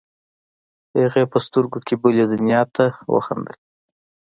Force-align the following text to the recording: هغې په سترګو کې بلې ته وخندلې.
هغې 1.01 1.23
په 1.31 1.37
سترګو 1.45 1.79
کې 1.87 1.95
بلې 2.01 2.25
ته 2.75 2.85
وخندلې. 3.13 3.61